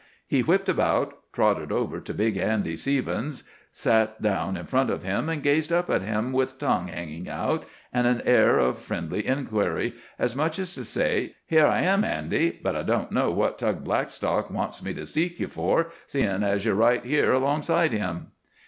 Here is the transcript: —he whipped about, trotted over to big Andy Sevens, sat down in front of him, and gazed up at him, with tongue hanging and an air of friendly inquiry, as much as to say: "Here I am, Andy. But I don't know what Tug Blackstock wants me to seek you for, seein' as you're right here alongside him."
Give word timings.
—he 0.27 0.41
whipped 0.41 0.67
about, 0.67 1.31
trotted 1.31 1.71
over 1.71 1.99
to 1.99 2.11
big 2.11 2.35
Andy 2.35 2.75
Sevens, 2.75 3.43
sat 3.71 4.19
down 4.19 4.57
in 4.57 4.65
front 4.65 4.89
of 4.89 5.03
him, 5.03 5.29
and 5.29 5.43
gazed 5.43 5.71
up 5.71 5.91
at 5.91 6.01
him, 6.01 6.33
with 6.33 6.57
tongue 6.57 6.87
hanging 6.87 7.27
and 7.29 7.67
an 8.07 8.19
air 8.25 8.57
of 8.57 8.79
friendly 8.79 9.23
inquiry, 9.27 9.93
as 10.17 10.35
much 10.35 10.57
as 10.57 10.73
to 10.73 10.83
say: 10.83 11.35
"Here 11.45 11.67
I 11.67 11.81
am, 11.81 12.03
Andy. 12.03 12.49
But 12.63 12.75
I 12.75 12.81
don't 12.81 13.11
know 13.11 13.29
what 13.29 13.59
Tug 13.59 13.83
Blackstock 13.83 14.49
wants 14.49 14.83
me 14.83 14.95
to 14.95 15.05
seek 15.05 15.39
you 15.39 15.47
for, 15.47 15.91
seein' 16.07 16.41
as 16.41 16.65
you're 16.65 16.73
right 16.73 17.05
here 17.05 17.31
alongside 17.31 17.91
him." 17.91 18.31